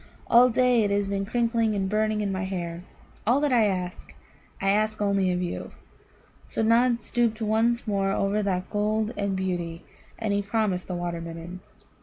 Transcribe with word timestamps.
All 0.25 0.49
day 0.49 0.81
it 0.83 0.89
has 0.89 1.07
been 1.07 1.27
crickling 1.27 1.75
and 1.75 1.87
burning 1.87 2.21
in 2.21 2.31
my 2.31 2.41
hair. 2.45 2.81
All 3.27 3.39
that 3.41 3.53
I 3.53 3.67
ask, 3.67 4.15
I 4.59 4.71
ask 4.71 4.99
only 4.99 5.31
of 5.31 5.43
you." 5.43 5.73
So 6.47 6.63
Nod 6.63 7.03
stooped 7.03 7.39
once 7.39 7.85
more 7.85 8.11
over 8.11 8.41
that 8.41 8.71
gold 8.71 9.13
and 9.15 9.35
beauty, 9.37 9.83
and 10.17 10.33
he 10.33 10.41
promised 10.41 10.87
the 10.87 10.95
Water 10.95 11.21
midden. 11.21 11.59